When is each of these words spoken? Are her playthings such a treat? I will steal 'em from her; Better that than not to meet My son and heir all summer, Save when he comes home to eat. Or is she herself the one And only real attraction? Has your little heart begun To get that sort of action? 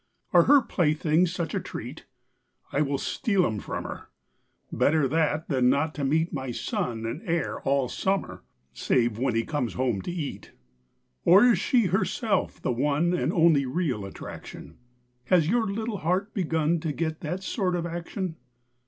Are 0.33 0.45
her 0.45 0.61
playthings 0.63 1.31
such 1.31 1.53
a 1.53 1.59
treat? 1.59 2.07
I 2.71 2.81
will 2.81 2.97
steal 2.97 3.45
'em 3.45 3.59
from 3.59 3.83
her; 3.83 4.07
Better 4.71 5.07
that 5.07 5.47
than 5.47 5.69
not 5.69 5.93
to 5.93 6.03
meet 6.03 6.33
My 6.33 6.49
son 6.49 7.05
and 7.05 7.21
heir 7.23 7.59
all 7.61 7.87
summer, 7.87 8.41
Save 8.73 9.19
when 9.19 9.35
he 9.35 9.43
comes 9.45 9.75
home 9.75 10.01
to 10.01 10.11
eat. 10.11 10.53
Or 11.23 11.43
is 11.45 11.59
she 11.59 11.85
herself 11.85 12.59
the 12.59 12.71
one 12.73 13.13
And 13.13 13.31
only 13.31 13.67
real 13.67 14.03
attraction? 14.03 14.79
Has 15.25 15.47
your 15.47 15.67
little 15.67 15.97
heart 15.99 16.33
begun 16.33 16.79
To 16.79 16.91
get 16.91 17.19
that 17.21 17.43
sort 17.43 17.75
of 17.75 17.85
action? 17.85 18.37